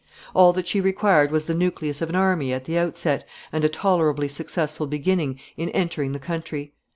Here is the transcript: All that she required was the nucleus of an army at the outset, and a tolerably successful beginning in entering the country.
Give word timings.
All 0.33 0.51
that 0.53 0.65
she 0.65 0.81
required 0.81 1.29
was 1.29 1.45
the 1.45 1.53
nucleus 1.53 2.01
of 2.01 2.09
an 2.09 2.15
army 2.15 2.51
at 2.51 2.65
the 2.65 2.75
outset, 2.75 3.23
and 3.51 3.63
a 3.63 3.69
tolerably 3.69 4.27
successful 4.29 4.87
beginning 4.87 5.39
in 5.57 5.69
entering 5.69 6.11
the 6.13 6.17
country. 6.17 6.73